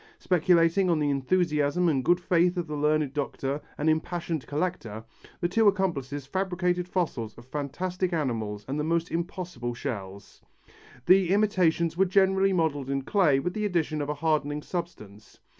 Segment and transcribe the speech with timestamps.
[0.17, 5.03] Speculating on the enthusiasm and good faith of the learned doctor and impassioned collector,
[5.41, 10.41] the two accomplices fabricated fossils of fantastic animals and the most impossible shells.
[11.05, 15.39] The imitations were generally modelled in clay with the addition of a hardening substance.